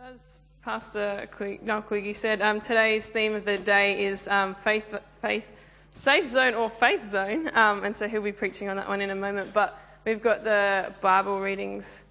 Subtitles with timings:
[0.00, 1.28] As Pastor
[1.62, 5.50] Noel Quiggy said, um, today's theme of the day is um, faith, faith,
[5.92, 9.10] safe zone or faith zone, um, and so he'll be preaching on that one in
[9.10, 9.52] a moment.
[9.52, 12.04] But we've got the Bible readings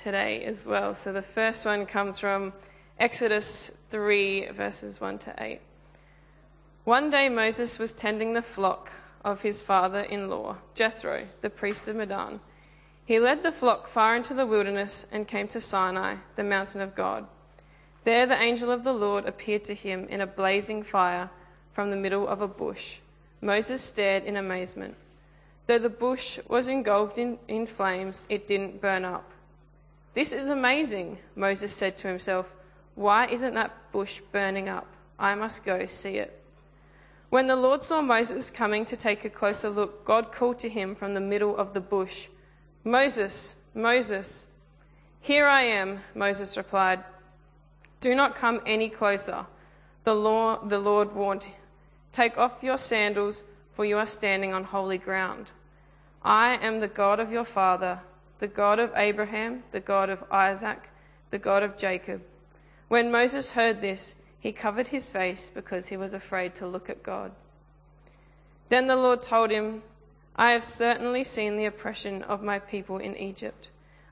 [0.00, 0.94] today as well.
[0.94, 2.52] So the first one comes from
[3.00, 5.60] Exodus 3, verses 1 to 8.
[6.84, 8.92] One day Moses was tending the flock
[9.24, 12.40] of his father in law, Jethro, the priest of Midian.
[13.08, 16.94] He led the flock far into the wilderness and came to Sinai, the mountain of
[16.94, 17.26] God.
[18.04, 21.30] There the angel of the Lord appeared to him in a blazing fire
[21.72, 22.98] from the middle of a bush.
[23.40, 24.94] Moses stared in amazement.
[25.66, 29.32] Though the bush was engulfed in, in flames, it didn't burn up.
[30.12, 32.54] This is amazing, Moses said to himself.
[32.94, 34.86] Why isn't that bush burning up?
[35.18, 36.44] I must go see it.
[37.30, 40.94] When the Lord saw Moses coming to take a closer look, God called to him
[40.94, 42.28] from the middle of the bush.
[42.88, 44.48] Moses, Moses.
[45.20, 47.04] Here I am, Moses replied.
[48.00, 49.44] Do not come any closer.
[50.04, 51.48] The Lord, the Lord warned,
[52.12, 55.50] Take off your sandals, for you are standing on holy ground.
[56.22, 58.00] I am the God of your father,
[58.38, 60.88] the God of Abraham, the God of Isaac,
[61.30, 62.22] the God of Jacob.
[62.88, 67.02] When Moses heard this, he covered his face because he was afraid to look at
[67.02, 67.32] God.
[68.70, 69.82] Then the Lord told him,
[70.40, 73.70] I have certainly seen the oppression of my people in Egypt.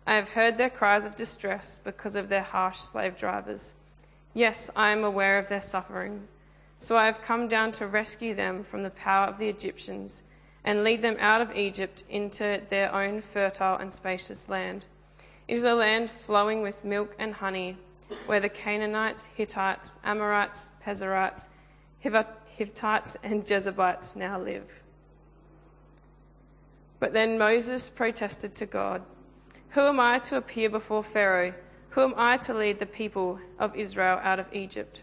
[0.09, 3.75] I have heard their cries of distress because of their harsh slave drivers.
[4.35, 6.27] Yes, I am aware of their suffering.
[6.81, 10.23] So I have come down to rescue them from the power of the Egyptians
[10.65, 14.85] and lead them out of Egypt into their own fertile and spacious land.
[15.47, 17.77] It is a land flowing with milk and honey,
[18.27, 21.47] where the Canaanites, Hittites, Amorites, Perizzites,
[22.01, 24.83] Hittites, and Jebusites now live.
[26.99, 29.03] But then Moses protested to God
[29.71, 31.55] Who am I to appear before Pharaoh?
[31.91, 35.03] Who am I to lead the people of Israel out of Egypt?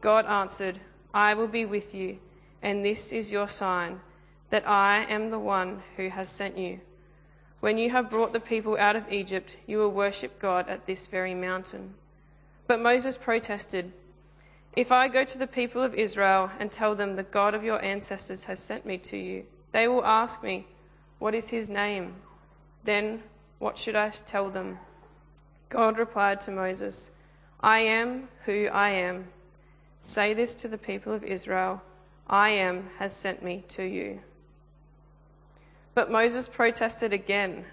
[0.00, 0.80] God answered,
[1.12, 2.18] I will be with you,
[2.62, 4.00] and this is your sign
[4.50, 6.80] that I am the one who has sent you.
[7.60, 11.08] When you have brought the people out of Egypt, you will worship God at this
[11.08, 11.94] very mountain.
[12.66, 13.92] But Moses protested,
[14.76, 17.82] If I go to the people of Israel and tell them the God of your
[17.82, 20.66] ancestors has sent me to you, they will ask me,
[21.24, 22.16] what is his name?
[22.84, 23.22] Then
[23.58, 24.78] what should I tell them?
[25.70, 27.12] God replied to Moses,
[27.60, 29.28] I am who I am.
[30.02, 31.80] Say this to the people of Israel
[32.28, 34.20] I am has sent me to you.
[35.94, 37.64] But Moses protested again.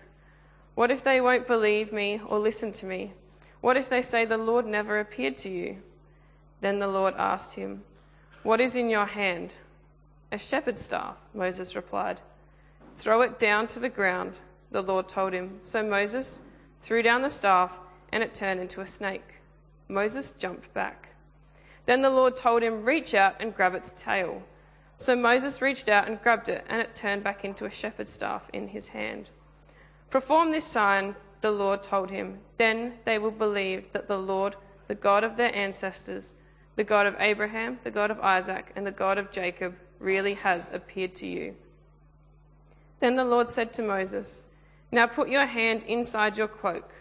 [0.74, 3.12] What if they won't believe me or listen to me?
[3.60, 5.82] What if they say the Lord never appeared to you?
[6.62, 7.84] Then the Lord asked him,
[8.44, 9.56] What is in your hand?
[10.32, 12.22] A shepherd's staff, Moses replied.
[13.02, 14.38] Throw it down to the ground,
[14.70, 15.58] the Lord told him.
[15.62, 16.42] So Moses
[16.84, 17.80] threw down the staff,
[18.12, 19.40] and it turned into a snake.
[19.88, 21.16] Moses jumped back.
[21.88, 24.44] Then the Lord told him, Reach out and grab its tail.
[24.98, 28.48] So Moses reached out and grabbed it, and it turned back into a shepherd's staff
[28.54, 29.32] in his hand.
[30.12, 32.38] Perform this sign, the Lord told him.
[32.60, 34.58] Then they will believe that the Lord,
[34.88, 36.36] the God of their ancestors,
[36.76, 40.70] the God of Abraham, the God of Isaac, and the God of Jacob, really has
[40.72, 41.56] appeared to you.
[43.02, 44.46] Then the Lord said to Moses,
[44.92, 46.94] Now put your hand inside your cloak.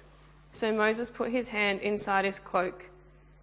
[0.51, 2.91] So Moses put his hand inside his cloak.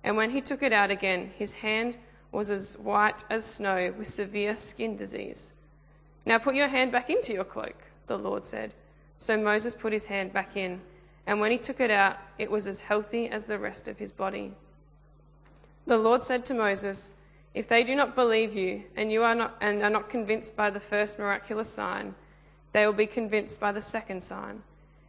[0.03, 1.97] And when he took it out again, his hand
[2.31, 5.53] was as white as snow with severe skin disease.
[6.25, 7.75] Now put your hand back into your cloak,
[8.07, 8.73] the Lord said.
[9.19, 10.81] So Moses put his hand back in,
[11.25, 14.11] and when he took it out, it was as healthy as the rest of his
[14.11, 14.53] body.
[15.85, 17.13] The Lord said to Moses,
[17.53, 20.69] If they do not believe you, and you are not and are not convinced by
[20.69, 22.15] the first miraculous sign,
[22.77, 24.61] they will be convinced by the second sign.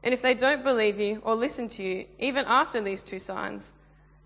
[0.02, 3.74] And if they don't believe you or listen to you, even after these two signs,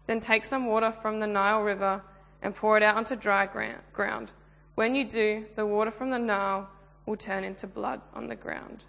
[0.07, 2.03] then take some water from the Nile River
[2.41, 3.47] and pour it out onto dry
[3.93, 4.31] ground.
[4.77, 6.69] When you do, the water from the Nile
[7.05, 8.85] will turn into blood on the ground.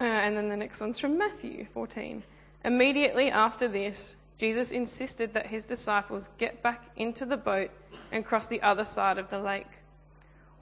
[0.00, 2.22] Uh, and then the next one's from Matthew 14.
[2.64, 7.70] Immediately after this, Jesus insisted that his disciples get back into the boat
[8.10, 9.66] and cross the other side of the lake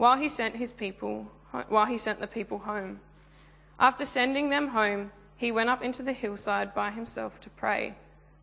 [0.03, 1.31] while he sent his people
[1.69, 2.99] while he sent the people home.
[3.79, 7.95] After sending them home, he went up into the hillside by himself to pray.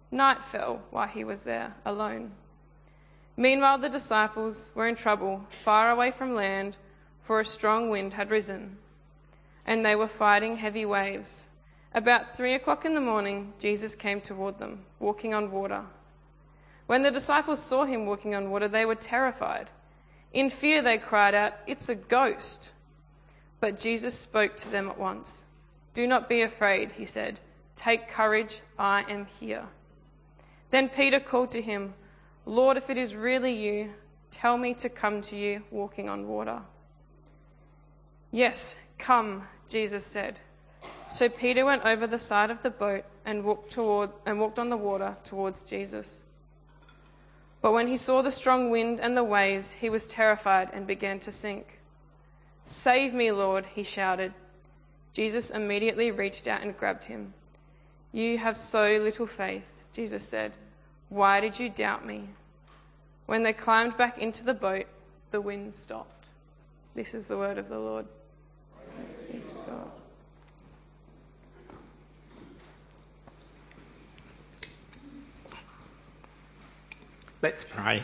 [0.09, 2.31] Night fell while he was there alone.
[3.35, 6.77] Meanwhile, the disciples were in trouble, far away from land,
[7.21, 8.77] for a strong wind had risen,
[9.65, 11.49] and they were fighting heavy waves.
[11.93, 15.83] About three o'clock in the morning, Jesus came toward them, walking on water.
[16.87, 19.67] When the disciples saw him walking on water, they were terrified.
[20.33, 22.73] In fear, they cried out, It's a ghost.
[23.59, 25.45] But Jesus spoke to them at once.
[25.93, 27.39] Do not be afraid, he said.
[27.75, 29.65] Take courage, I am here.
[30.71, 31.93] Then Peter called to him,
[32.45, 33.93] Lord, if it is really you,
[34.31, 36.61] tell me to come to you walking on water.
[38.31, 40.39] Yes, come, Jesus said.
[41.09, 44.69] So Peter went over the side of the boat and walked, toward, and walked on
[44.69, 46.23] the water towards Jesus.
[47.61, 51.19] But when he saw the strong wind and the waves, he was terrified and began
[51.21, 51.79] to sink.
[52.63, 54.33] Save me, Lord, he shouted.
[55.13, 57.33] Jesus immediately reached out and grabbed him.
[58.11, 60.53] You have so little faith, Jesus said.
[61.09, 62.29] Why did you doubt me?
[63.25, 64.85] When they climbed back into the boat,
[65.31, 66.27] the wind stopped.
[66.95, 68.05] This is the word of the Lord.
[68.95, 69.91] Praise God.
[77.41, 78.03] Let's pray.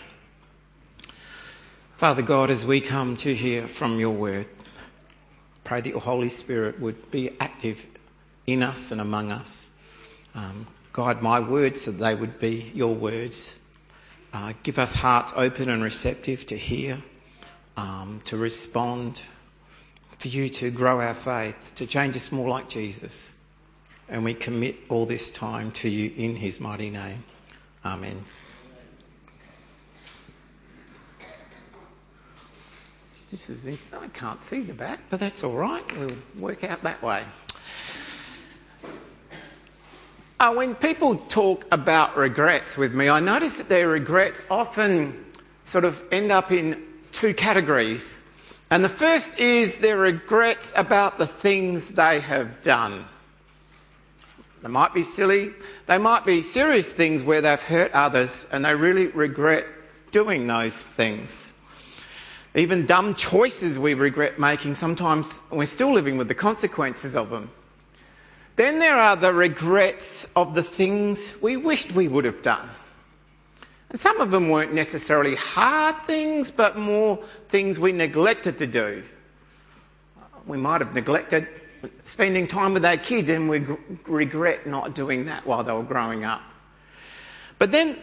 [1.97, 4.47] Father God, as we come to hear from your word,
[5.65, 7.85] pray that your Holy Spirit would be active
[8.47, 9.69] in us and among us.
[10.35, 13.59] Um, guide my words so that they would be your words.
[14.31, 17.03] Uh, give us hearts open and receptive to hear,
[17.75, 19.23] um, to respond,
[20.17, 23.33] for you to grow our faith, to change us more like Jesus.
[24.07, 27.25] And we commit all this time to you in his mighty name.
[27.83, 28.23] Amen.
[33.35, 33.79] This is it.
[33.91, 35.83] I can't see the back, but that's all right.
[35.97, 37.21] We'll work out that way.
[40.39, 45.25] Uh, when people talk about regrets with me, I notice that their regrets often
[45.65, 48.23] sort of end up in two categories.
[48.71, 53.03] And the first is their regrets about the things they have done.
[54.61, 55.51] They might be silly,
[55.87, 59.65] they might be serious things where they've hurt others and they really regret
[60.11, 61.51] doing those things.
[62.55, 67.51] Even dumb choices we regret making, sometimes we're still living with the consequences of them.
[68.55, 72.69] Then there are the regrets of the things we wished we would have done.
[73.89, 77.17] And some of them weren't necessarily hard things, but more
[77.49, 79.03] things we neglected to do.
[80.47, 81.47] We might have neglected
[82.03, 83.65] spending time with our kids and we
[84.07, 86.41] regret not doing that while they were growing up.
[87.59, 87.97] But then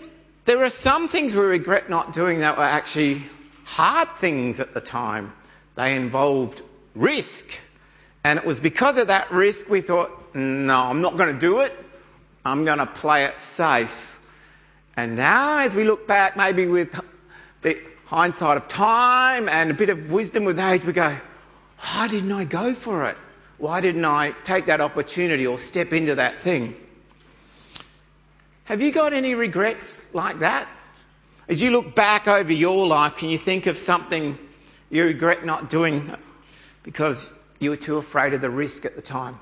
[0.44, 3.22] there are some things we regret not doing that were actually
[3.64, 5.32] hard things at the time.
[5.75, 6.62] They involved
[6.94, 7.59] risk.
[8.25, 11.61] And it was because of that risk we thought, no, I'm not going to do
[11.61, 11.73] it.
[12.44, 14.20] I'm going to play it safe.
[14.97, 17.00] And now, as we look back, maybe with
[17.62, 21.17] the hindsight of time and a bit of wisdom with age, we go,
[21.79, 23.17] why didn't I go for it?
[23.59, 26.76] Why didn't I take that opportunity or step into that thing?
[28.64, 30.69] Have you got any regrets like that?
[31.49, 34.39] As you look back over your life, can you think of something
[34.91, 36.15] you regret not doing
[36.83, 39.39] because you were too afraid of the risk at the time?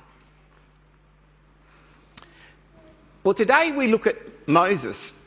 [3.23, 4.17] Well, today we look at
[4.49, 5.19] Moses.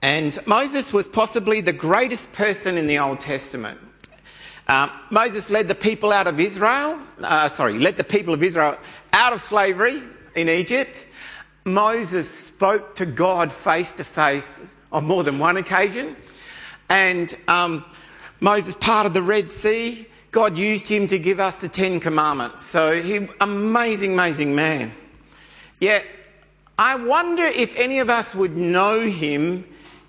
[0.00, 3.80] And Moses was possibly the greatest person in the Old Testament.
[4.68, 8.78] Uh, Moses led the people out of Israel, uh, sorry, led the people of Israel
[9.12, 10.02] out of slavery
[10.36, 11.08] in Egypt.
[11.64, 16.16] Moses spoke to God face to face on more than one occasion.
[16.88, 17.84] And um,
[18.40, 20.06] Moses parted the Red Sea.
[20.30, 22.62] God used him to give us the Ten Commandments.
[22.62, 24.92] So he, amazing, amazing man.
[25.80, 26.04] Yet,
[26.78, 29.64] I wonder if any of us would know him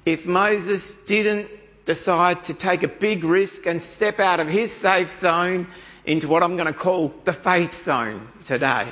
[0.06, 1.50] if Moses didn't
[1.86, 5.68] decide to take a big risk and step out of his safe zone
[6.06, 8.88] into what I'm going to call the faith zone today.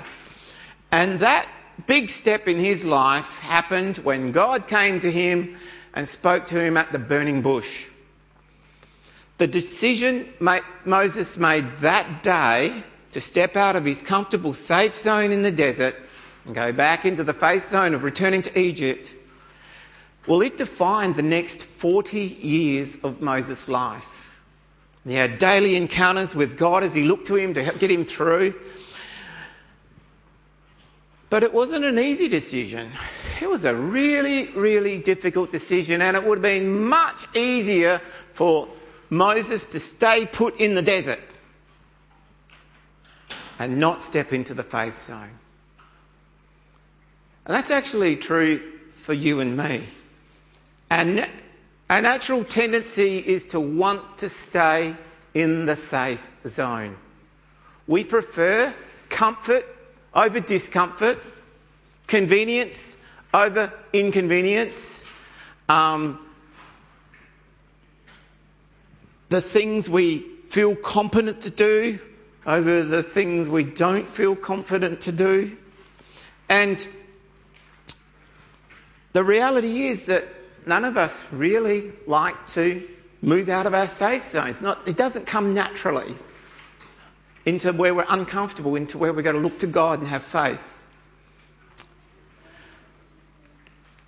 [0.92, 1.48] And that
[1.88, 5.56] big step in his life happened when God came to him
[5.94, 7.88] and spoke to him at the burning bush.
[9.38, 10.32] The decision
[10.86, 15.96] Moses made that day to step out of his comfortable safe zone in the desert
[16.46, 19.14] and go back into the faith zone of returning to Egypt,
[20.28, 24.40] well, it defined the next 40 years of Moses' life.
[25.06, 28.06] He had daily encounters with God as he looked to him to help get him
[28.06, 28.54] through.
[31.30, 32.90] But it wasn't an easy decision.
[33.44, 38.00] It was a really, really difficult decision, and it would have been much easier
[38.34, 38.70] for
[39.10, 41.20] Moses to stay put in the desert
[43.60, 45.38] and not step into the faith zone.
[47.46, 48.62] And that's actually true
[48.96, 49.84] for you and me.
[50.90, 51.30] And
[51.90, 54.96] our natural tendency is to want to stay
[55.34, 56.96] in the safe zone.
[57.88, 58.74] We prefer
[59.10, 59.66] comfort
[60.14, 61.22] over discomfort,
[62.08, 62.96] convenience
[63.34, 65.06] over inconvenience,
[65.70, 66.20] um,
[69.30, 72.00] the things we feel competent to do
[72.46, 75.58] over the things we don't feel confident to do.
[76.50, 76.88] And
[79.14, 80.26] the reality is that
[80.66, 82.88] none of us really like to
[83.22, 84.62] move out of our safe zones.
[84.62, 86.16] Not, it doesn't come naturally
[87.46, 90.73] into where we're uncomfortable, into where we've got to look to God and have faith.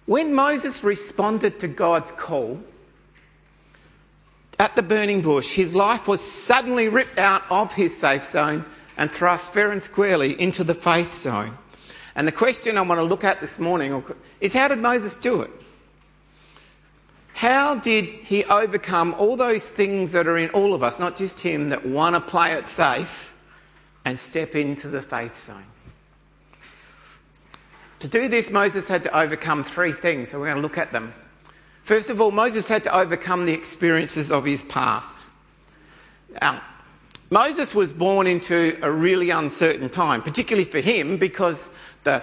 [0.05, 2.59] When Moses responded to God's call
[4.59, 8.65] at the burning bush, his life was suddenly ripped out of his safe zone
[8.97, 11.57] and thrust fair and squarely into the faith zone.
[12.15, 14.03] And the question I want to look at this morning
[14.39, 15.51] is how did Moses do it?
[17.33, 21.41] How did he overcome all those things that are in all of us, not just
[21.41, 23.35] him, that want to play it safe
[24.05, 25.65] and step into the faith zone?
[28.05, 30.91] To do this, Moses had to overcome three things, so we're going to look at
[30.91, 31.11] them.
[31.81, 35.25] First of all, Moses had to overcome the experiences of his past.
[36.39, 36.61] Now,
[37.31, 41.71] Moses was born into a really uncertain time, particularly for him, because
[42.03, 42.21] the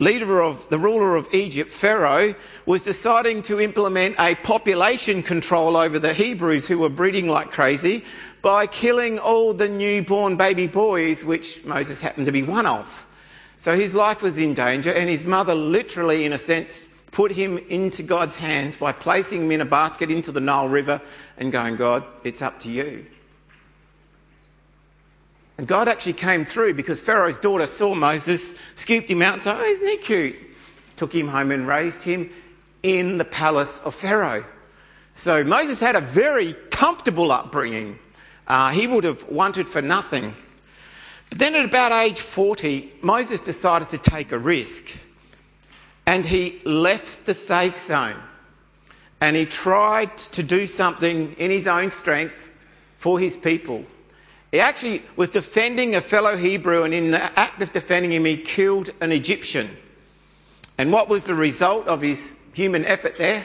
[0.00, 2.34] leader of the ruler of Egypt, Pharaoh,
[2.66, 8.04] was deciding to implement a population control over the Hebrews who were breeding like crazy
[8.42, 13.05] by killing all the newborn baby boys, which Moses happened to be one of.
[13.56, 17.56] So his life was in danger, and his mother literally, in a sense, put him
[17.56, 21.00] into God's hands by placing him in a basket into the Nile River
[21.38, 23.06] and going, God, it's up to you.
[25.58, 29.56] And God actually came through because Pharaoh's daughter saw Moses, scooped him out and said,
[29.58, 30.36] Oh, isn't he cute?
[30.96, 32.30] Took him home and raised him
[32.82, 34.44] in the palace of Pharaoh.
[35.14, 37.98] So Moses had a very comfortable upbringing.
[38.46, 40.34] Uh, he would have wanted for nothing.
[41.30, 44.86] But then at about age 40, Moses decided to take a risk.
[46.06, 48.16] And he left the safe zone.
[49.20, 52.36] And he tried to do something in his own strength
[52.98, 53.84] for his people.
[54.52, 58.36] He actually was defending a fellow Hebrew, and in the act of defending him, he
[58.36, 59.68] killed an Egyptian.
[60.78, 63.44] And what was the result of his human effort there?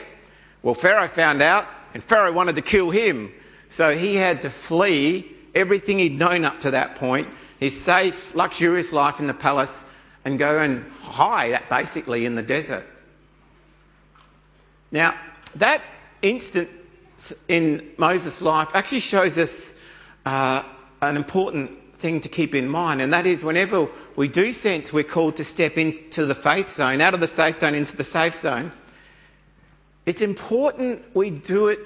[0.62, 3.32] Well, Pharaoh found out, and Pharaoh wanted to kill him.
[3.70, 7.28] So he had to flee everything he'd known up to that point,
[7.60, 9.84] his safe, luxurious life in the palace,
[10.26, 12.88] and go and hide basically in the desert.
[14.92, 15.16] Now,
[15.56, 15.82] that
[16.22, 16.70] instant
[17.48, 19.80] in Moses' life actually shows us
[20.26, 20.64] uh,
[21.02, 25.04] an important thing to keep in mind, and that is whenever we do sense we're
[25.04, 28.36] called to step into the faith zone, out of the safe zone into the safe
[28.36, 28.72] zone,
[30.06, 31.80] it's important we do it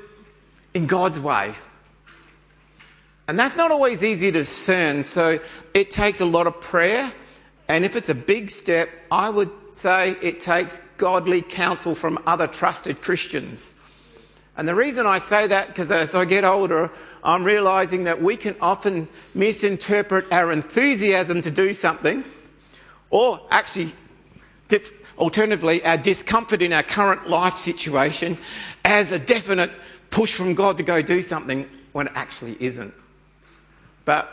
[0.74, 1.54] in God's way.
[3.28, 5.40] And that's not always easy to discern, so
[5.74, 7.12] it takes a lot of prayer.
[7.68, 12.46] And if it's a big step, I would say it takes godly counsel from other
[12.46, 13.74] trusted Christians.
[14.58, 16.92] And the reason I say that, because as I get older,
[17.24, 22.24] I'm realizing that we can often misinterpret our enthusiasm to do something,
[23.10, 23.94] or actually,
[25.18, 28.38] alternatively, our discomfort in our current life situation
[28.86, 29.72] as a definite
[30.12, 32.94] push from God to go do something when it actually isn't.
[34.06, 34.32] But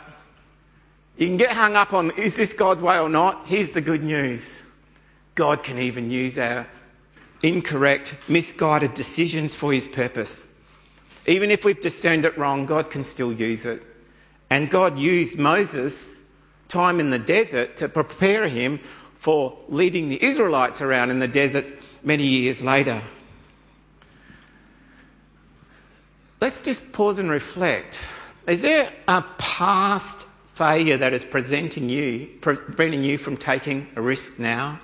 [1.17, 3.45] you can get hung up on is this God's way or not?
[3.45, 4.61] Here's the good news
[5.35, 6.67] God can even use our
[7.41, 10.47] incorrect, misguided decisions for his purpose.
[11.25, 13.81] Even if we've discerned it wrong, God can still use it.
[14.49, 16.23] And God used Moses'
[16.67, 18.79] time in the desert to prepare him
[19.17, 21.65] for leading the Israelites around in the desert
[22.03, 23.01] many years later.
[26.41, 28.01] Let's just pause and reflect.
[28.47, 34.37] Is there a past failure that is presenting you, preventing you from taking a risk
[34.37, 34.79] now?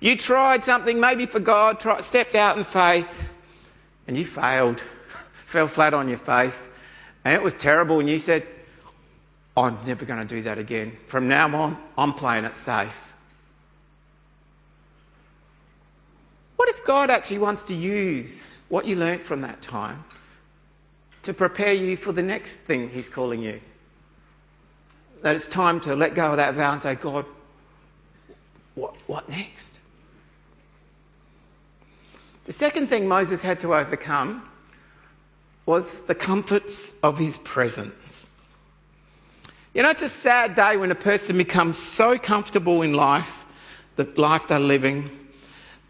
[0.00, 3.08] You tried something maybe for God, tried, stepped out in faith,
[4.06, 4.80] and you failed
[5.46, 6.68] fell flat on your face,
[7.24, 8.46] and it was terrible, and you said,
[9.56, 10.92] I'm never going to do that again.
[11.06, 13.14] From now on, I'm playing it safe.
[16.56, 20.04] What if God actually wants to use what you learnt from that time
[21.24, 23.60] to prepare you for the next thing He's calling you?
[25.22, 27.26] That it's time to let go of that vow and say, God,
[28.74, 29.80] what, what next?
[32.44, 34.48] The second thing Moses had to overcome
[35.66, 38.26] was the comforts of his presence.
[39.72, 43.44] You know, it's a sad day when a person becomes so comfortable in life,
[43.96, 45.10] the life they're living,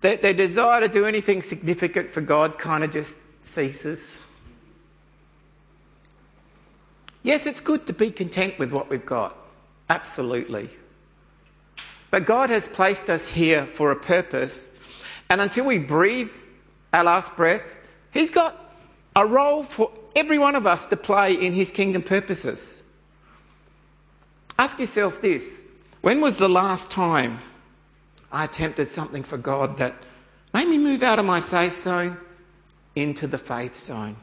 [0.00, 4.24] that their desire to do anything significant for God kind of just ceases.
[7.24, 9.36] Yes, it's good to be content with what we've got.
[9.90, 10.70] Absolutely.
[12.12, 14.72] But God has placed us here for a purpose,
[15.28, 16.30] and until we breathe
[16.92, 17.64] our last breath,
[18.12, 18.54] He's got
[19.16, 22.82] a role for every one of us to play in his kingdom purposes.
[24.58, 25.64] Ask yourself this
[26.00, 27.40] when was the last time
[28.30, 29.94] I attempted something for God that
[30.52, 32.16] made me move out of my safe zone
[32.94, 34.16] into the faith zone.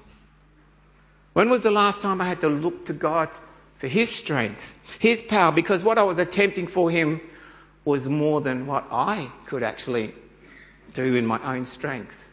[1.33, 3.29] When was the last time I had to look to God
[3.77, 5.51] for His strength, His power?
[5.51, 7.21] Because what I was attempting for Him
[7.85, 10.13] was more than what I could actually
[10.93, 12.27] do in my own strength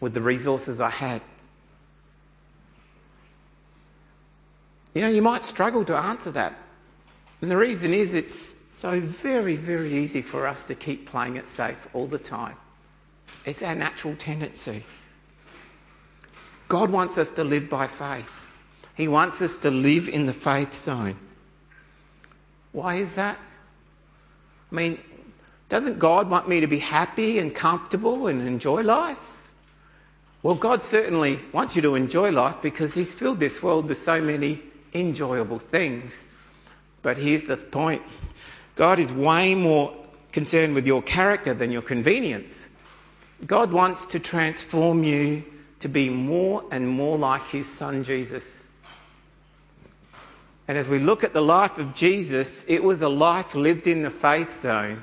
[0.00, 1.22] with the resources I had.
[4.94, 6.54] You know, you might struggle to answer that.
[7.40, 11.48] And the reason is it's so very, very easy for us to keep playing it
[11.48, 12.56] safe all the time.
[13.44, 14.84] It's our natural tendency.
[16.72, 18.30] God wants us to live by faith.
[18.94, 21.18] He wants us to live in the faith zone.
[22.72, 23.36] Why is that?
[24.70, 24.98] I mean,
[25.68, 29.50] doesn't God want me to be happy and comfortable and enjoy life?
[30.42, 34.22] Well, God certainly wants you to enjoy life because He's filled this world with so
[34.22, 34.62] many
[34.94, 36.26] enjoyable things.
[37.02, 38.00] But here's the point
[38.76, 39.94] God is way more
[40.32, 42.70] concerned with your character than your convenience.
[43.46, 45.44] God wants to transform you
[45.82, 48.68] to be more and more like his son Jesus.
[50.68, 54.02] And as we look at the life of Jesus, it was a life lived in
[54.02, 55.02] the faith zone.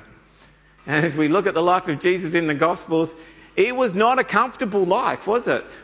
[0.86, 3.14] And as we look at the life of Jesus in the Gospels,
[3.56, 5.82] it was not a comfortable life, was it?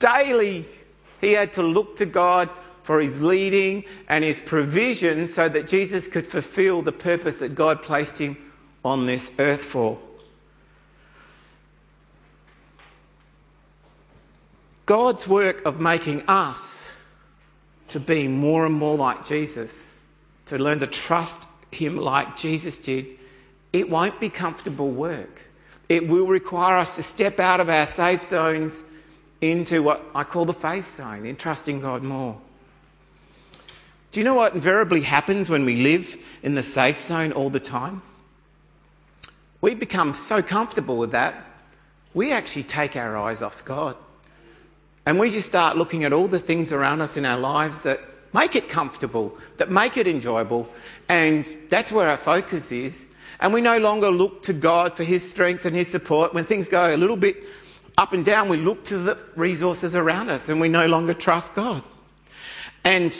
[0.00, 0.66] Daily,
[1.20, 2.50] he had to look to God
[2.82, 7.82] for his leading and his provision so that Jesus could fulfill the purpose that God
[7.82, 8.36] placed him
[8.84, 10.00] on this earth for.
[14.88, 16.98] God's work of making us
[17.88, 19.94] to be more and more like Jesus,
[20.46, 23.06] to learn to trust Him like Jesus did,
[23.74, 25.42] it won't be comfortable work.
[25.90, 28.82] It will require us to step out of our safe zones
[29.42, 32.40] into what I call the faith zone, in trusting God more.
[34.12, 37.60] Do you know what invariably happens when we live in the safe zone all the
[37.60, 38.00] time?
[39.60, 41.34] We become so comfortable with that,
[42.14, 43.94] we actually take our eyes off God.
[45.08, 47.98] And we just start looking at all the things around us in our lives that
[48.34, 50.68] make it comfortable, that make it enjoyable,
[51.08, 53.08] and that's where our focus is.
[53.40, 56.34] And we no longer look to God for His strength and His support.
[56.34, 57.38] When things go a little bit
[57.96, 61.54] up and down, we look to the resources around us and we no longer trust
[61.54, 61.82] God.
[62.84, 63.18] And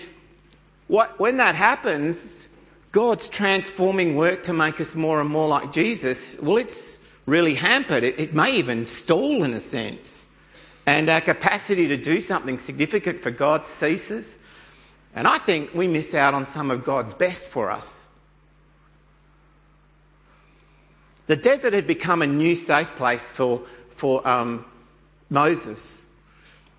[0.88, 2.46] what, when that happens,
[2.92, 8.04] God's transforming work to make us more and more like Jesus, well, it's really hampered.
[8.04, 10.26] It, it may even stall in a sense.
[10.88, 14.38] And our capacity to do something significant for God ceases.
[15.14, 18.06] And I think we miss out on some of God's best for us.
[21.26, 24.64] The desert had become a new safe place for, for um,
[25.28, 26.06] Moses.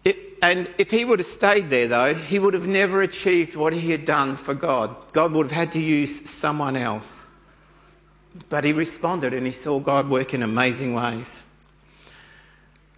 [0.04, 3.74] It, and if he would have stayed there, though, he would have never achieved what
[3.74, 4.96] he had done for God.
[5.14, 7.28] God would have had to use someone else.
[8.50, 11.44] But he responded and he saw God work in amazing ways.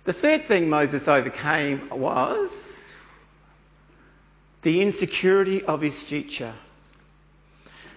[0.04, 2.94] The third thing Moses overcame was
[4.64, 6.54] the insecurity of his future.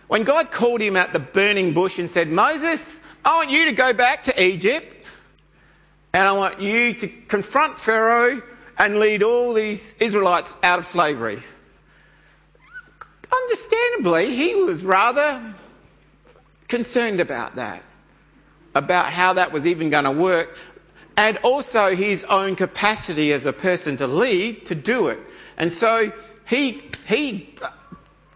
[0.09, 3.73] When God called him at the burning bush and said, Moses, I want you to
[3.73, 5.07] go back to Egypt
[6.13, 8.43] and I want you to confront Pharaoh
[8.79, 11.43] and lead all these Israelites out of slavery.
[13.33, 15.55] Understandably, he was rather
[16.69, 17.83] concerned about that,
[18.75, 20.57] about how that was even going to work
[21.17, 25.19] and also his own capacity as a person to lead to do it.
[25.57, 26.13] And so
[26.47, 27.55] he, he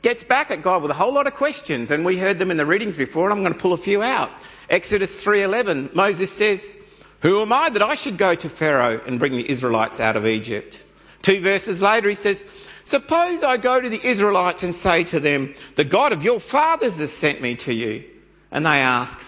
[0.03, 2.57] gets back at God with a whole lot of questions, and we heard them in
[2.57, 4.31] the readings before, and I'm going to pull a few out.
[4.71, 6.77] Exodus 3:11, Moses says,
[7.23, 10.27] "Who am I that I should go to Pharaoh and bring the Israelites out of
[10.27, 10.83] Egypt?"
[11.23, 12.45] Two verses later, he says,
[12.85, 16.99] "Suppose I go to the Israelites and say to them, the God of your fathers
[16.99, 18.05] has sent me to you."
[18.51, 19.21] And they ask,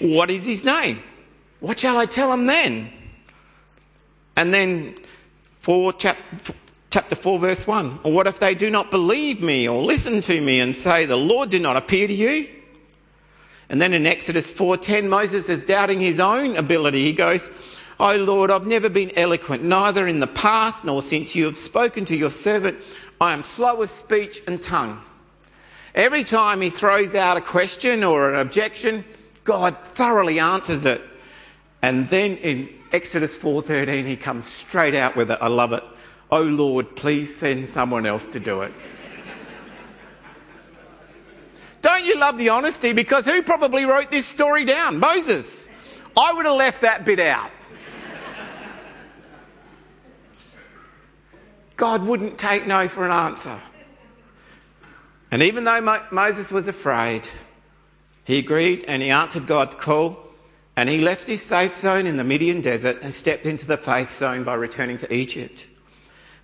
[0.00, 1.02] "What is his name?"
[1.64, 2.92] What shall I tell them then?
[4.36, 4.96] And then
[5.62, 6.18] four, chap,
[6.90, 8.00] chapter 4, verse 1.
[8.02, 11.16] Or what if they do not believe me or listen to me and say, The
[11.16, 12.50] Lord did not appear to you?
[13.70, 17.02] And then in Exodus 4:10, Moses is doubting his own ability.
[17.02, 17.50] He goes,
[17.98, 22.04] "Oh Lord, I've never been eloquent, neither in the past nor since you have spoken
[22.04, 22.76] to your servant.
[23.22, 25.02] I am slow of speech and tongue."
[25.94, 29.02] Every time he throws out a question or an objection,
[29.44, 31.00] God thoroughly answers it.
[31.84, 35.36] And then in Exodus 4:13 he comes straight out with it.
[35.42, 35.84] I love it.
[36.30, 38.72] Oh Lord, please send someone else to do it.
[41.82, 42.94] Don't you love the honesty?
[42.94, 44.98] Because who probably wrote this story down?
[44.98, 45.68] Moses.
[46.16, 47.50] I would have left that bit out.
[51.76, 53.60] God wouldn't take no for an answer.
[55.30, 57.28] And even though Mo- Moses was afraid,
[58.24, 60.23] He agreed and he answered God's call
[60.76, 64.10] and he left his safe zone in the Midian desert and stepped into the faith
[64.10, 65.68] zone by returning to Egypt.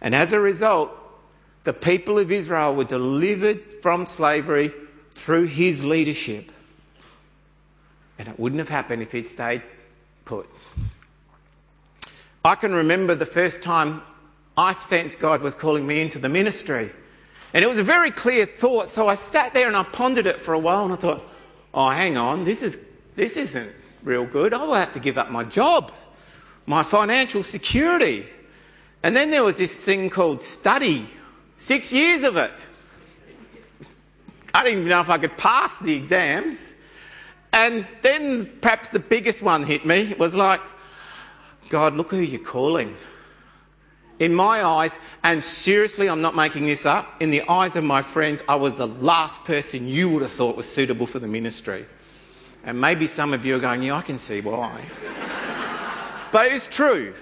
[0.01, 0.91] And as a result,
[1.65, 4.73] the people of Israel were delivered from slavery
[5.15, 6.53] through his leadership.
[8.19, 9.63] And it wouldn't have happened if he'd stayed
[10.25, 10.47] put.
[12.45, 14.03] I can remember the first time
[14.57, 16.91] I sensed God was calling me into the ministry.
[17.53, 20.41] And it was a very clear thought, so I sat there and I pondered it
[20.41, 21.23] for a while and I thought,
[21.75, 22.79] oh, hang on, this, is,
[23.17, 24.55] this isn't real good.
[24.55, 25.93] I will have to give up my job,
[26.67, 28.27] my financial security.
[29.03, 31.07] And then there was this thing called study,
[31.57, 32.67] six years of it.
[34.53, 36.73] I didn't even know if I could pass the exams.
[37.53, 40.11] And then perhaps the biggest one hit me.
[40.11, 40.61] It was like,
[41.69, 42.97] God, look who you're calling.
[44.19, 48.03] In my eyes, and seriously, I'm not making this up, in the eyes of my
[48.03, 51.87] friends, I was the last person you would have thought was suitable for the ministry.
[52.65, 54.85] And maybe some of you are going, yeah, I can see why.
[56.33, 57.15] but it's true.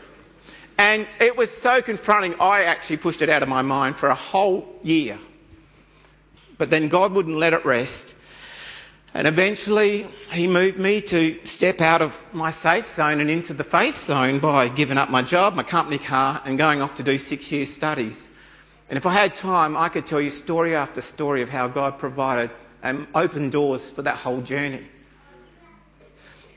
[0.78, 4.14] And it was so confronting, I actually pushed it out of my mind for a
[4.14, 5.18] whole year.
[6.56, 8.14] But then God wouldn't let it rest.
[9.14, 13.64] And eventually, he moved me to step out of my safe zone and into the
[13.64, 17.18] faith zone by giving up my job, my company car, and going off to do
[17.18, 18.28] six years' studies.
[18.88, 21.98] And if I had time, I could tell you story after story of how God
[21.98, 22.50] provided
[22.82, 24.86] and opened doors for that whole journey.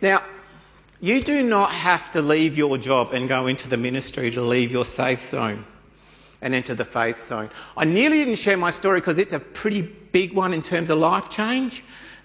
[0.01, 0.23] Now,
[0.99, 4.71] you do not have to leave your job and go into the ministry to leave
[4.71, 5.65] your safe zone
[6.41, 7.49] and enter the faith zone.
[7.77, 10.97] I nearly didn't share my story because it's a pretty big one in terms of
[10.97, 11.83] life change.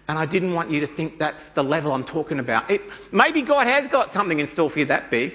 [0.08, 2.70] And I didn't want you to think that's the level I'm talking about.
[2.70, 5.34] It, maybe God has got something in store for you that big.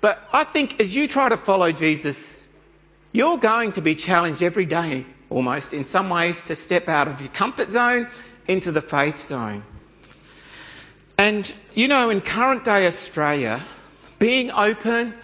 [0.00, 2.46] But I think as you try to follow Jesus,
[3.12, 7.20] you're going to be challenged every day, almost in some ways, to step out of
[7.20, 8.08] your comfort zone
[8.46, 9.64] into the faith zone.
[11.18, 13.62] And you know, in current day Australia,
[14.18, 15.14] being open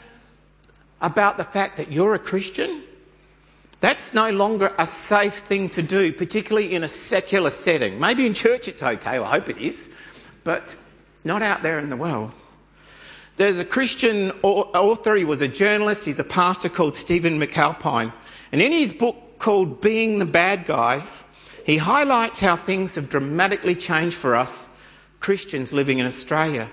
[1.00, 2.82] about the fact that you're a Christian
[3.82, 7.98] that's no longer a safe thing to do, particularly in a secular setting.
[7.98, 9.88] Maybe in church it's okay, I hope it is,
[10.44, 10.76] but
[11.24, 12.32] not out there in the world.
[13.38, 18.12] There's a Christian author, he was a journalist, he's a pastor called Stephen McAlpine.
[18.52, 21.24] And in his book called Being the Bad Guys,
[21.66, 24.70] he highlights how things have dramatically changed for us
[25.22, 26.68] Christians living in Australia.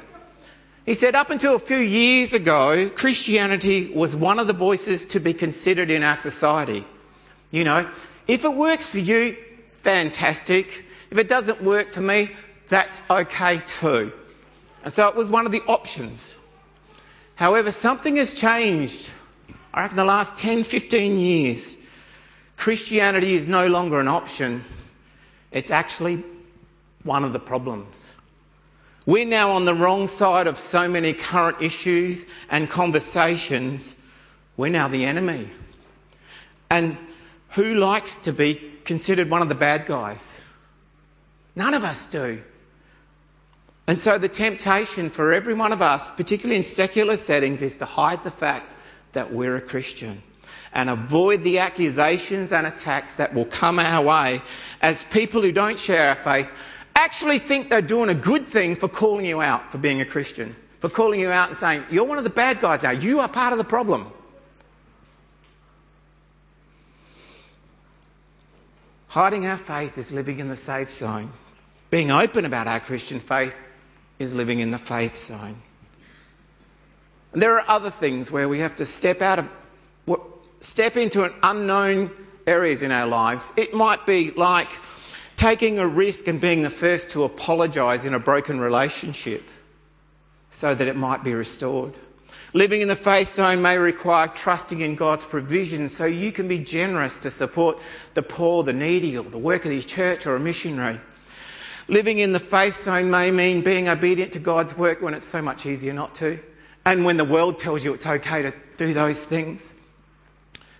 [0.85, 5.19] He said, up until a few years ago, Christianity was one of the voices to
[5.19, 6.83] be considered in our society.
[7.51, 7.87] You know,
[8.27, 9.37] if it works for you,
[9.83, 10.83] fantastic.
[11.11, 12.31] If it doesn't work for me,
[12.69, 14.11] that's okay too.
[14.83, 16.35] And so it was one of the options.
[17.35, 19.11] However, something has changed.
[19.75, 21.77] I reckon the last 10, 15 years,
[22.57, 24.63] Christianity is no longer an option.
[25.51, 26.23] It's actually
[27.03, 28.13] one of the problems.
[29.09, 33.95] We're now on the wrong side of so many current issues and conversations.
[34.55, 35.49] We're now the enemy.
[36.69, 36.95] And
[37.53, 40.43] who likes to be considered one of the bad guys?
[41.55, 42.43] None of us do.
[43.87, 47.85] And so the temptation for every one of us, particularly in secular settings, is to
[47.85, 48.67] hide the fact
[49.13, 50.21] that we're a Christian
[50.71, 54.43] and avoid the accusations and attacks that will come our way
[54.83, 56.51] as people who don't share our faith
[56.99, 60.55] actually think they're doing a good thing for calling you out for being a Christian,
[60.79, 63.29] for calling you out and saying, You're one of the bad guys now, you are
[63.29, 64.11] part of the problem.
[69.07, 71.31] Hiding our faith is living in the safe zone.
[71.89, 73.55] Being open about our Christian faith
[74.19, 75.55] is living in the faith zone.
[77.33, 80.21] And there are other things where we have to step out of,
[80.61, 82.11] step into an unknown
[82.45, 83.53] areas in our lives.
[83.57, 84.69] It might be like
[85.39, 89.41] taking a risk and being the first to apologise in a broken relationship
[90.51, 91.93] so that it might be restored.
[92.53, 96.59] Living in the faith zone may require trusting in God's provision so you can be
[96.59, 97.79] generous to support
[98.15, 100.99] the poor, the needy, or the work of the church or a missionary.
[101.87, 105.41] Living in the faith zone may mean being obedient to God's work when it's so
[105.41, 106.37] much easier not to,
[106.85, 109.73] and when the world tells you it's okay to do those things.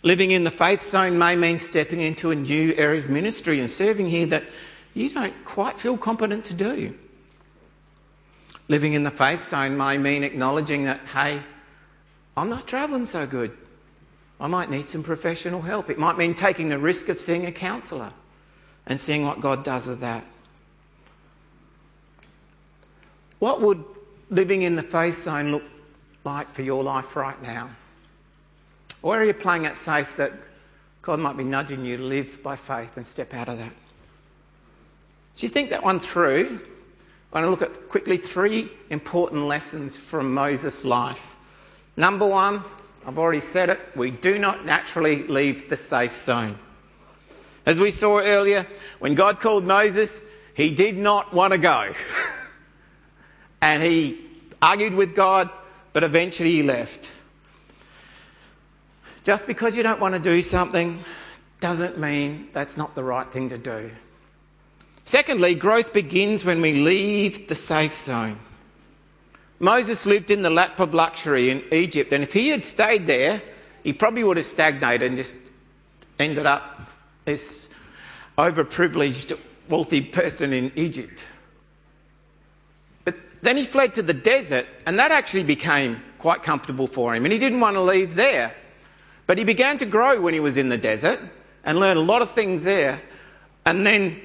[0.01, 3.69] Living in the faith zone may mean stepping into a new area of ministry and
[3.69, 4.43] serving here that
[4.93, 6.97] you don't quite feel competent to do.
[8.69, 11.41] Living in the faith zone may mean acknowledging that, hey,
[12.37, 13.51] I'm not travelling so good.
[14.39, 15.89] I might need some professional help.
[15.89, 18.13] It might mean taking the risk of seeing a counsellor
[18.85, 20.23] and seeing what God does with that.
[23.39, 23.83] What would
[24.29, 25.63] living in the faith zone look
[26.23, 27.71] like for your life right now?
[29.01, 30.33] Or are you playing it safe that
[31.01, 33.71] God might be nudging you to live by faith and step out of that?
[35.35, 36.59] Do you think that one through?
[37.31, 41.37] I'm going to look at quickly three important lessons from Moses' life.
[41.95, 42.63] Number one,
[43.05, 46.57] I've already said it, we do not naturally leave the safe zone.
[47.65, 48.67] As we saw earlier,
[48.99, 50.21] when God called Moses,
[50.53, 51.93] he did not want to go.
[53.61, 54.19] and he
[54.61, 55.49] argued with God,
[55.93, 57.11] but eventually he left.
[59.29, 61.03] Just because you don't want to do something
[61.59, 63.91] doesn't mean that's not the right thing to do.
[65.05, 68.39] Secondly, growth begins when we leave the safe zone.
[69.59, 73.39] Moses lived in the lap of luxury in Egypt, and if he had stayed there,
[73.83, 75.35] he probably would have stagnated and just
[76.17, 76.89] ended up
[77.25, 77.69] this
[78.35, 79.37] overprivileged,
[79.69, 81.27] wealthy person in Egypt.
[83.05, 87.25] But then he fled to the desert, and that actually became quite comfortable for him,
[87.25, 88.55] and he didn't want to leave there.
[89.29, 91.21] But he began to grow when he was in the desert
[91.63, 92.99] and learned a lot of things there.
[93.63, 94.19] And then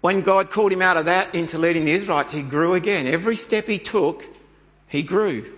[0.00, 3.06] when God called him out of that into leading the Israelites, he grew again.
[3.06, 4.24] Every step he took,
[4.88, 5.52] he grew.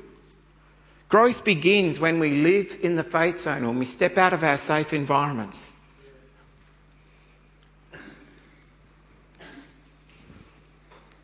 [1.08, 4.58] Growth begins when we live in the faith zone, when we step out of our
[4.58, 5.70] safe environments.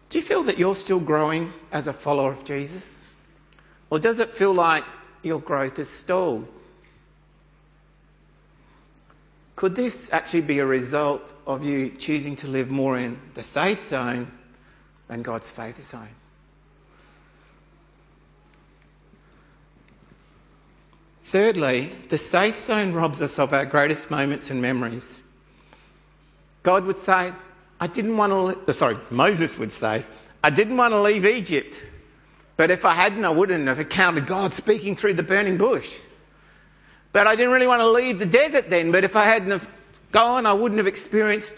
[0.08, 3.12] Do you feel that you're still growing as a follower of Jesus?
[3.90, 4.84] Or does it feel like
[5.24, 6.46] your growth is stalled?
[9.56, 13.82] Could this actually be a result of you choosing to live more in the safe
[13.82, 14.30] zone
[15.08, 16.08] than God's faith zone?
[21.24, 25.20] Thirdly, the safe zone robs us of our greatest moments and memories.
[26.62, 27.32] God would say,
[27.80, 30.04] I didn't want to, uh, sorry, Moses would say,
[30.42, 31.84] I didn't want to leave Egypt,
[32.56, 36.00] but if I hadn't, I wouldn't have encountered God speaking through the burning bush.
[37.14, 38.90] But I didn't really want to leave the desert then.
[38.90, 39.66] But if I hadn't
[40.10, 41.54] gone, I wouldn't have experienced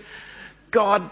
[0.70, 1.08] God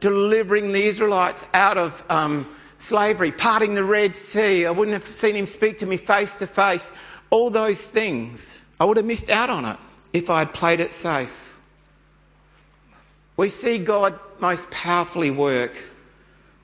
[0.00, 4.66] delivering the Israelites out of um, slavery, parting the Red Sea.
[4.66, 6.90] I wouldn't have seen him speak to me face to face.
[7.30, 9.78] All those things, I would have missed out on it
[10.12, 11.56] if I had played it safe.
[13.36, 15.80] We see God most powerfully work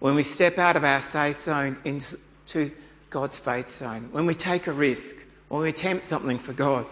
[0.00, 2.72] when we step out of our safe zone into
[3.08, 6.86] God's faith zone, when we take a risk, when we attempt something for God.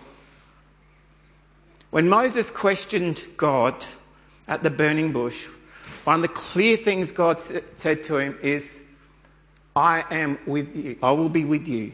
[1.90, 3.84] When Moses questioned God
[4.46, 5.48] at the burning bush,
[6.04, 8.84] one of the clear things God said to him is,
[9.74, 10.98] I am with you.
[11.02, 11.92] I will be with you.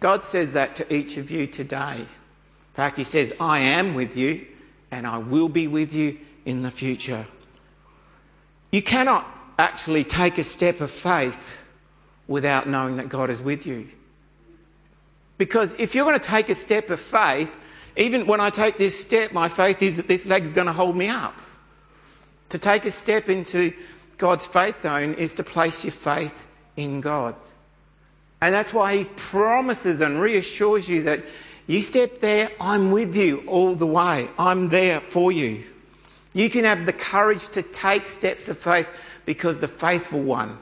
[0.00, 1.96] God says that to each of you today.
[1.96, 4.46] In fact, He says, I am with you
[4.90, 7.26] and I will be with you in the future.
[8.70, 9.26] You cannot
[9.58, 11.56] actually take a step of faith
[12.28, 13.88] without knowing that God is with you.
[15.38, 17.54] Because if you're going to take a step of faith,
[17.96, 20.96] even when I take this step, my faith is that this leg's going to hold
[20.96, 21.40] me up.
[22.50, 23.72] To take a step into
[24.18, 27.34] God's faith zone is to place your faith in God.
[28.40, 31.24] And that's why He promises and reassures you that
[31.66, 34.28] you step there, I'm with you all the way.
[34.38, 35.64] I'm there for you.
[36.34, 38.88] You can have the courage to take steps of faith
[39.24, 40.58] because the faithful one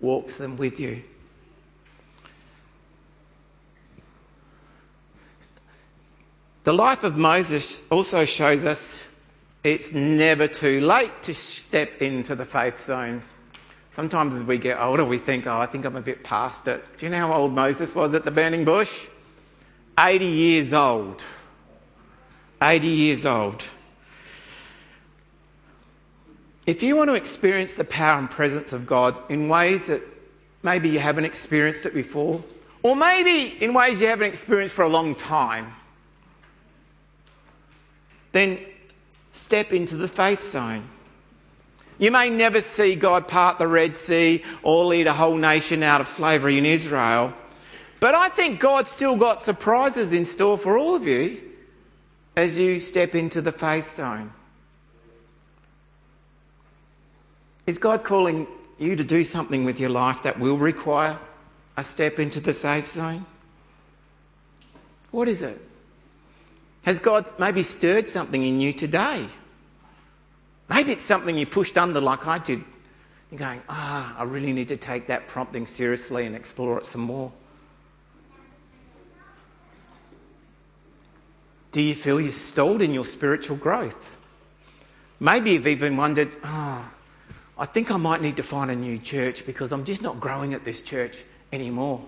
[0.00, 1.02] walks them with you.
[6.64, 9.08] The life of Moses also shows us
[9.64, 13.22] it's never too late to step into the faith zone.
[13.90, 16.84] Sometimes as we get older, we think, oh, I think I'm a bit past it.
[16.96, 19.08] Do you know how old Moses was at the burning bush?
[19.98, 21.24] 80 years old.
[22.62, 23.68] 80 years old.
[26.64, 30.00] If you want to experience the power and presence of God in ways that
[30.62, 32.42] maybe you haven't experienced it before,
[32.84, 35.74] or maybe in ways you haven't experienced for a long time,
[38.32, 38.58] then
[39.32, 40.88] step into the faith zone.
[41.98, 46.00] You may never see God part the Red Sea or lead a whole nation out
[46.00, 47.32] of slavery in Israel,
[48.00, 51.40] but I think God's still got surprises in store for all of you
[52.36, 54.32] as you step into the faith zone.
[57.66, 61.18] Is God calling you to do something with your life that will require
[61.76, 63.24] a step into the safe zone?
[65.12, 65.60] What is it?
[66.82, 69.26] Has God maybe stirred something in you today?
[70.68, 72.64] Maybe it's something you pushed under like I did.
[73.30, 77.02] You're going, ah, I really need to take that prompting seriously and explore it some
[77.02, 77.32] more.
[81.70, 84.18] Do you feel you're stalled in your spiritual growth?
[85.20, 88.98] Maybe you've even wondered, ah, oh, I think I might need to find a new
[88.98, 92.02] church because I'm just not growing at this church anymore.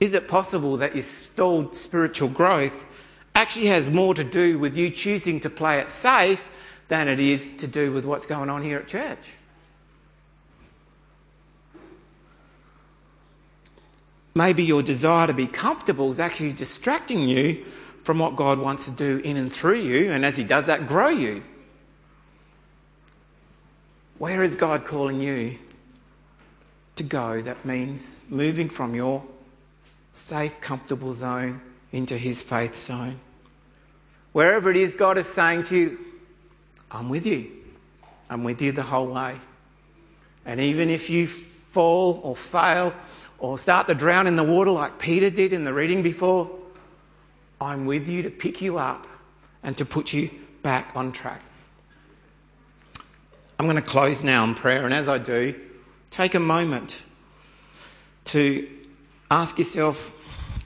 [0.00, 2.86] Is it possible that your stalled spiritual growth
[3.34, 6.48] actually has more to do with you choosing to play it safe
[6.88, 9.34] than it is to do with what's going on here at church.
[14.34, 17.64] Maybe your desire to be comfortable is actually distracting you
[18.02, 20.86] from what God wants to do in and through you, and as He does that,
[20.88, 21.42] grow you.
[24.18, 25.58] Where is God calling you
[26.96, 27.40] to go?
[27.40, 29.24] That means moving from your
[30.14, 31.60] safe, comfortable zone
[31.92, 33.20] into His faith zone.
[34.32, 35.98] Wherever it is, God is saying to you,
[36.90, 37.50] I'm with you.
[38.30, 39.38] I'm with you the whole way.
[40.46, 42.94] And even if you fall or fail
[43.38, 46.50] or start to drown in the water like Peter did in the reading before,
[47.60, 49.06] I'm with you to pick you up
[49.62, 50.30] and to put you
[50.62, 51.42] back on track.
[53.58, 55.54] I'm going to close now in prayer, and as I do,
[56.10, 57.04] take a moment
[58.26, 58.68] to
[59.34, 60.14] ask yourself,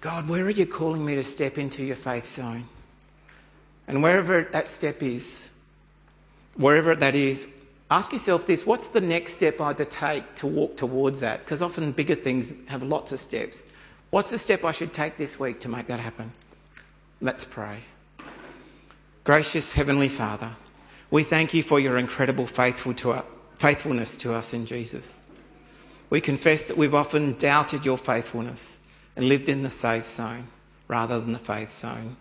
[0.02, 2.68] God, where are you calling me to step into your faith zone?
[3.86, 5.50] And wherever that step is,
[6.54, 7.46] wherever that is,
[7.90, 11.40] ask yourself this what's the next step I had to take to walk towards that?
[11.40, 13.64] Because often bigger things have lots of steps.
[14.10, 16.30] What's the step I should take this week to make that happen?
[17.22, 17.80] Let's pray.
[19.24, 20.50] Gracious Heavenly Father,
[21.10, 23.24] we thank you for your incredible faithful to
[23.56, 25.22] faithfulness to us in Jesus.
[26.10, 28.78] We confess that we've often doubted your faithfulness
[29.16, 30.48] and lived in the safe zone
[30.86, 32.16] rather than the faith zone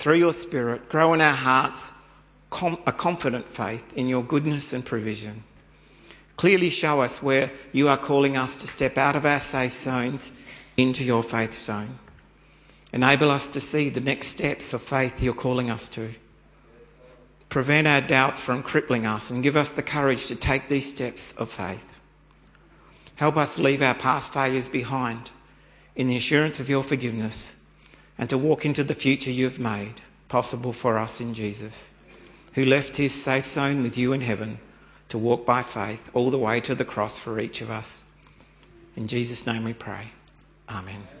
[0.00, 1.92] through your Spirit, grow in our hearts
[2.86, 5.44] a confident faith in your goodness and provision.
[6.36, 10.32] Clearly show us where you are calling us to step out of our safe zones
[10.78, 11.98] into your faith zone.
[12.94, 16.08] Enable us to see the next steps of faith you're calling us to.
[17.50, 21.34] Prevent our doubts from crippling us and give us the courage to take these steps
[21.34, 21.89] of faith.
[23.20, 25.30] Help us leave our past failures behind
[25.94, 27.56] in the assurance of your forgiveness
[28.16, 31.92] and to walk into the future you've made possible for us in Jesus,
[32.54, 34.58] who left his safe zone with you in heaven
[35.10, 38.04] to walk by faith all the way to the cross for each of us.
[38.96, 40.12] In Jesus' name we pray.
[40.70, 41.19] Amen.